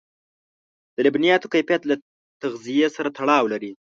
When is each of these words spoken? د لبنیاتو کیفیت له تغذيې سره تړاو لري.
د 0.95 0.97
لبنیاتو 1.05 1.51
کیفیت 1.53 1.81
له 1.89 1.95
تغذيې 2.41 2.87
سره 2.95 3.09
تړاو 3.17 3.45
لري. 3.53 3.71